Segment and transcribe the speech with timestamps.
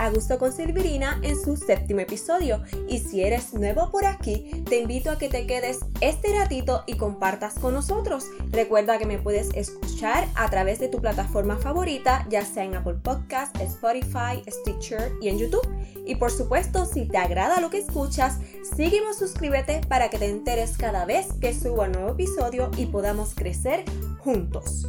[0.00, 2.62] A Gusto con Silvirina en su séptimo episodio.
[2.88, 6.96] Y si eres nuevo por aquí, te invito a que te quedes este ratito y
[6.96, 8.24] compartas con nosotros.
[8.50, 12.94] Recuerda que me puedes escuchar a través de tu plataforma favorita, ya sea en Apple
[13.02, 15.68] Podcast, Spotify, Stitcher y en YouTube.
[16.06, 18.38] Y por supuesto, si te agrada lo que escuchas,
[18.74, 23.34] sígueme suscríbete para que te enteres cada vez que suba un nuevo episodio y podamos
[23.34, 23.84] crecer
[24.20, 24.86] juntos.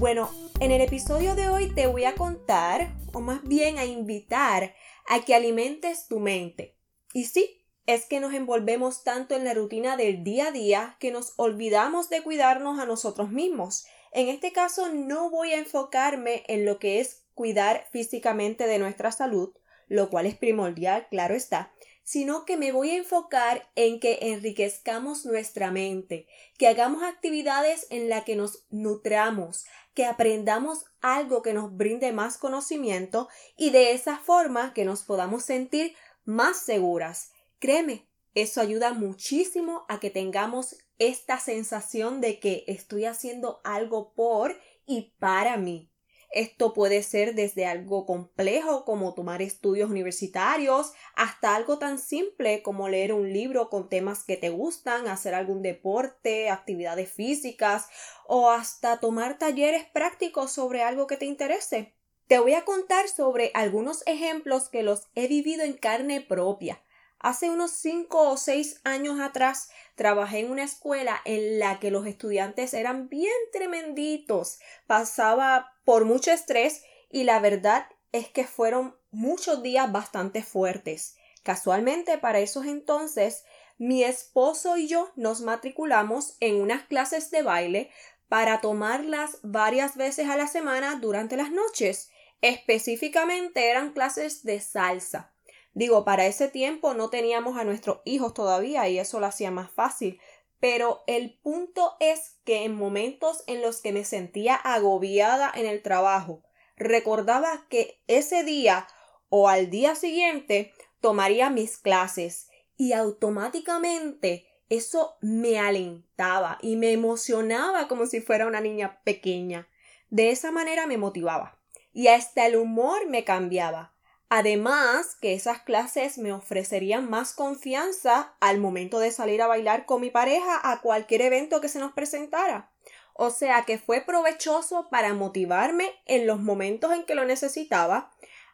[0.00, 4.74] Bueno, en el episodio de hoy te voy a contar, o más bien a invitar,
[5.06, 6.74] a que alimentes tu mente.
[7.12, 11.10] Y sí, es que nos envolvemos tanto en la rutina del día a día que
[11.10, 13.84] nos olvidamos de cuidarnos a nosotros mismos.
[14.10, 19.12] En este caso no voy a enfocarme en lo que es cuidar físicamente de nuestra
[19.12, 19.52] salud,
[19.86, 21.74] lo cual es primordial, claro está,
[22.10, 26.26] sino que me voy a enfocar en que enriquezcamos nuestra mente,
[26.58, 32.36] que hagamos actividades en las que nos nutramos, que aprendamos algo que nos brinde más
[32.36, 37.30] conocimiento y de esa forma que nos podamos sentir más seguras.
[37.60, 44.60] Créeme, eso ayuda muchísimo a que tengamos esta sensación de que estoy haciendo algo por
[44.84, 45.92] y para mí.
[46.30, 52.88] Esto puede ser desde algo complejo como tomar estudios universitarios hasta algo tan simple como
[52.88, 57.88] leer un libro con temas que te gustan, hacer algún deporte, actividades físicas
[58.28, 61.96] o hasta tomar talleres prácticos sobre algo que te interese.
[62.28, 66.80] Te voy a contar sobre algunos ejemplos que los he vivido en carne propia.
[67.20, 72.06] Hace unos cinco o seis años atrás trabajé en una escuela en la que los
[72.06, 74.58] estudiantes eran bien tremenditos.
[74.86, 81.16] Pasaba por mucho estrés y la verdad es que fueron muchos días bastante fuertes.
[81.42, 83.44] Casualmente para esos entonces
[83.76, 87.90] mi esposo y yo nos matriculamos en unas clases de baile
[88.28, 92.10] para tomarlas varias veces a la semana durante las noches.
[92.40, 95.34] Específicamente eran clases de salsa.
[95.72, 99.70] Digo, para ese tiempo no teníamos a nuestros hijos todavía y eso lo hacía más
[99.70, 100.20] fácil.
[100.58, 105.82] Pero el punto es que en momentos en los que me sentía agobiada en el
[105.82, 106.42] trabajo,
[106.76, 108.86] recordaba que ese día
[109.28, 117.88] o al día siguiente tomaría mis clases y automáticamente eso me alentaba y me emocionaba
[117.88, 119.68] como si fuera una niña pequeña.
[120.10, 121.58] De esa manera me motivaba
[121.92, 123.94] y hasta el humor me cambiaba.
[124.32, 130.00] Además, que esas clases me ofrecerían más confianza al momento de salir a bailar con
[130.00, 132.70] mi pareja a cualquier evento que se nos presentara.
[133.14, 138.12] O sea que fue provechoso para motivarme en los momentos en que lo necesitaba,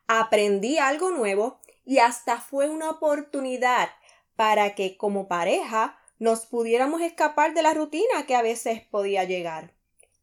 [0.09, 3.91] aprendí algo nuevo y hasta fue una oportunidad
[4.35, 9.75] para que como pareja nos pudiéramos escapar de la rutina que a veces podía llegar.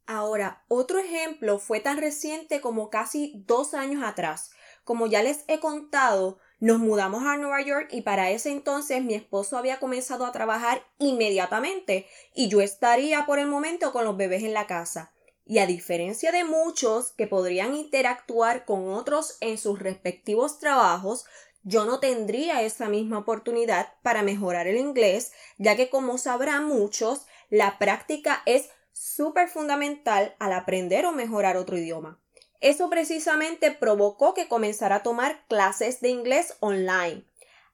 [0.08, 4.52] Ahora, otro ejemplo fue tan reciente como casi dos años atrás,
[4.84, 9.16] como ya les he contado, nos mudamos a Nueva York y para ese entonces mi
[9.16, 14.44] esposo había comenzado a trabajar inmediatamente y yo estaría por el momento con los bebés
[14.44, 15.12] en la casa.
[15.46, 21.26] Y a diferencia de muchos que podrían interactuar con otros en sus respectivos trabajos,
[21.64, 27.26] yo no tendría esa misma oportunidad para mejorar el inglés, ya que como sabrán muchos,
[27.50, 32.23] la práctica es súper fundamental al aprender o mejorar otro idioma.
[32.64, 37.26] Eso precisamente provocó que comenzara a tomar clases de inglés online.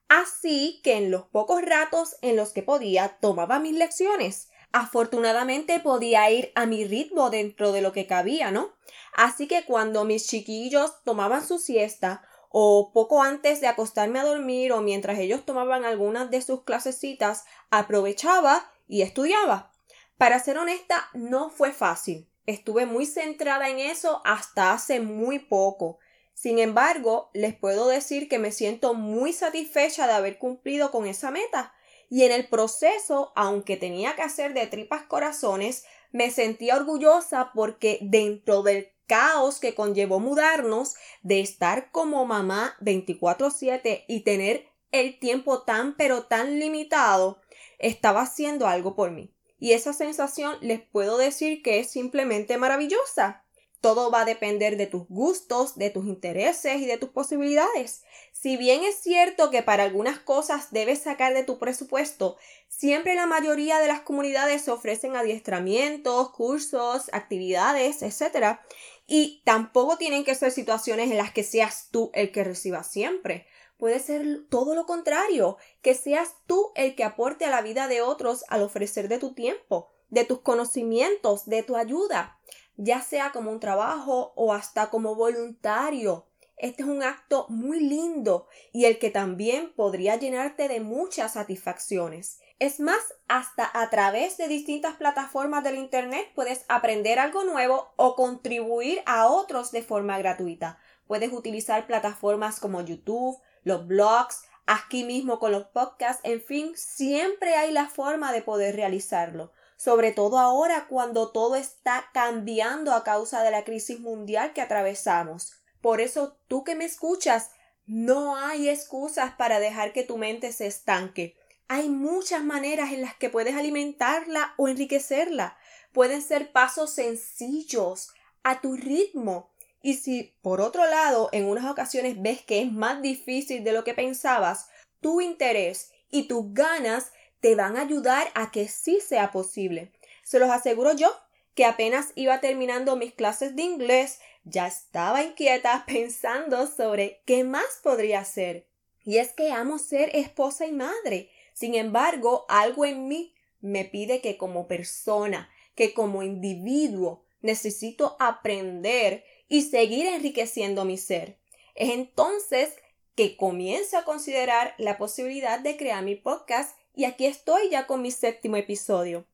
[0.08, 4.50] Así que en los pocos ratos en los que podía tomaba mis lecciones.
[4.72, 8.72] Afortunadamente podía ir a mi ritmo dentro de lo que cabía, ¿no?
[9.14, 14.72] Así que cuando mis chiquillos tomaban su siesta o poco antes de acostarme a dormir
[14.72, 19.70] o mientras ellos tomaban algunas de sus clasecitas, aprovechaba y estudiaba.
[20.18, 22.29] Para ser honesta, no fue fácil.
[22.50, 26.00] Estuve muy centrada en eso hasta hace muy poco.
[26.34, 31.30] Sin embargo, les puedo decir que me siento muy satisfecha de haber cumplido con esa
[31.30, 31.72] meta.
[32.08, 37.98] Y en el proceso, aunque tenía que hacer de tripas corazones, me sentía orgullosa porque
[38.02, 45.62] dentro del caos que conllevó mudarnos, de estar como mamá 24/7 y tener el tiempo
[45.62, 47.40] tan pero tan limitado,
[47.78, 53.44] estaba haciendo algo por mí y esa sensación les puedo decir que es simplemente maravillosa.
[53.80, 58.02] Todo va a depender de tus gustos, de tus intereses y de tus posibilidades.
[58.32, 62.36] Si bien es cierto que para algunas cosas debes sacar de tu presupuesto,
[62.68, 68.58] siempre la mayoría de las comunidades ofrecen adiestramientos, cursos, actividades, etc.
[69.06, 73.46] Y tampoco tienen que ser situaciones en las que seas tú el que reciba siempre.
[73.80, 78.02] Puede ser todo lo contrario, que seas tú el que aporte a la vida de
[78.02, 82.38] otros al ofrecer de tu tiempo, de tus conocimientos, de tu ayuda,
[82.76, 86.26] ya sea como un trabajo o hasta como voluntario.
[86.58, 92.38] Este es un acto muy lindo y el que también podría llenarte de muchas satisfacciones.
[92.60, 98.14] Es más, hasta a través de distintas plataformas del Internet puedes aprender algo nuevo o
[98.14, 100.78] contribuir a otros de forma gratuita.
[101.08, 107.56] Puedes utilizar plataformas como YouTube, los blogs, aquí mismo con los podcasts, en fin, siempre
[107.56, 113.42] hay la forma de poder realizarlo sobre todo ahora cuando todo está cambiando a causa
[113.42, 115.54] de la crisis mundial que atravesamos.
[115.80, 117.50] Por eso tú que me escuchas,
[117.86, 121.34] no hay excusas para dejar que tu mente se estanque.
[121.72, 125.56] Hay muchas maneras en las que puedes alimentarla o enriquecerla.
[125.92, 128.12] Pueden ser pasos sencillos,
[128.42, 129.52] a tu ritmo.
[129.80, 133.84] Y si, por otro lado, en unas ocasiones ves que es más difícil de lo
[133.84, 134.68] que pensabas,
[135.00, 139.92] tu interés y tus ganas te van a ayudar a que sí sea posible.
[140.24, 141.16] Se los aseguro yo
[141.54, 147.78] que apenas iba terminando mis clases de inglés, ya estaba inquieta pensando sobre qué más
[147.80, 148.66] podría hacer.
[149.04, 151.30] Y es que amo ser esposa y madre.
[151.60, 159.24] Sin embargo, algo en mí me pide que como persona, que como individuo, necesito aprender
[159.46, 161.36] y seguir enriqueciendo mi ser.
[161.74, 162.70] Es entonces
[163.14, 168.00] que comienzo a considerar la posibilidad de crear mi podcast y aquí estoy ya con
[168.00, 169.26] mi séptimo episodio.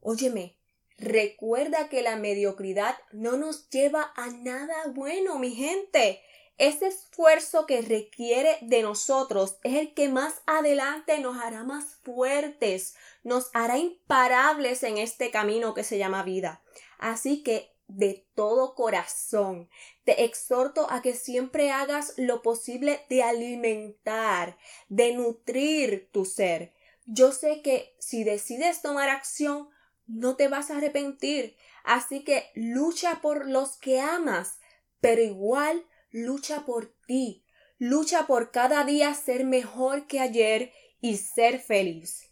[0.00, 0.56] Óyeme,
[0.96, 6.22] recuerda que la mediocridad no nos lleva a nada bueno, mi gente.
[6.56, 12.94] Ese esfuerzo que requiere de nosotros es el que más adelante nos hará más fuertes,
[13.24, 16.62] nos hará imparables en este camino que se llama vida.
[16.98, 19.68] Así que de todo corazón.
[20.04, 24.56] Te exhorto a que siempre hagas lo posible de alimentar,
[24.88, 26.72] de nutrir tu ser.
[27.04, 29.68] Yo sé que si decides tomar acción,
[30.06, 31.56] no te vas a arrepentir.
[31.84, 34.58] Así que lucha por los que amas,
[35.00, 37.44] pero igual lucha por ti.
[37.78, 42.30] Lucha por cada día ser mejor que ayer y ser feliz.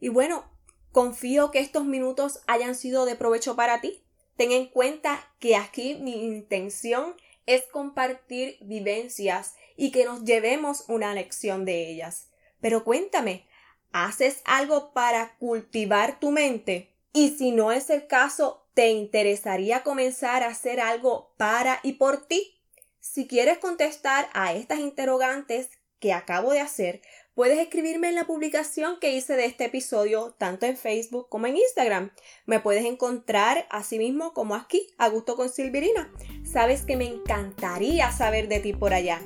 [0.00, 0.44] Y bueno,
[0.90, 4.02] confío que estos minutos hayan sido de provecho para ti.
[4.36, 7.14] Ten en cuenta que aquí mi intención
[7.46, 12.30] es compartir vivencias y que nos llevemos una lección de ellas.
[12.60, 13.46] Pero cuéntame,
[13.94, 16.92] ¿Haces algo para cultivar tu mente?
[17.12, 22.26] Y si no es el caso, ¿te interesaría comenzar a hacer algo para y por
[22.26, 22.60] ti?
[23.06, 25.68] Si quieres contestar a estas interrogantes
[26.00, 27.02] que acabo de hacer,
[27.34, 31.58] puedes escribirme en la publicación que hice de este episodio, tanto en Facebook como en
[31.58, 32.12] Instagram.
[32.46, 36.10] Me puedes encontrar así mismo como aquí, a gusto con Silvirina.
[36.50, 39.20] Sabes que me encantaría saber de ti por allá.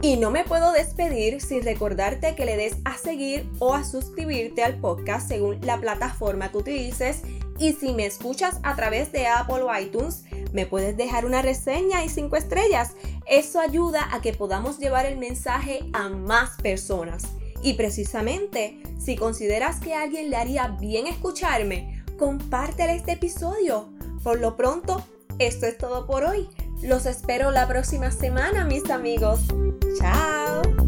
[0.00, 4.62] Y no me puedo despedir sin recordarte que le des a seguir o a suscribirte
[4.62, 7.22] al podcast según la plataforma que utilices.
[7.58, 10.22] Y si me escuchas a través de Apple o iTunes,
[10.54, 12.92] me puedes dejar una reseña y cinco estrellas.
[13.26, 17.24] Eso ayuda a que podamos llevar el mensaje a más personas.
[17.60, 23.88] Y precisamente, si consideras que a alguien le haría bien escucharme, compártele este episodio.
[24.22, 25.04] Por lo pronto,
[25.38, 26.48] esto es todo por hoy.
[26.82, 29.40] Los espero la próxima semana, mis amigos.
[29.98, 30.83] Chao.